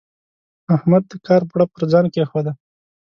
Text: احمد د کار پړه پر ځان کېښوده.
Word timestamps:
احمد 0.75 1.03
د 1.11 1.13
کار 1.27 1.41
پړه 1.49 1.65
پر 1.73 1.83
ځان 1.91 2.05
کېښوده. 2.13 2.51